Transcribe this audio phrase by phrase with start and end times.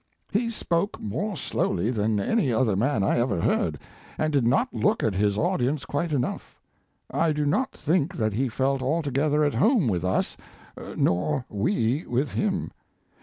[0.31, 3.77] He spoke more slowly than any other man I ever heard,
[4.17, 6.59] and did not look at his audience quite enough.
[7.11, 10.37] I do not think that he felt al together at home with us,
[10.95, 12.71] nor we with him.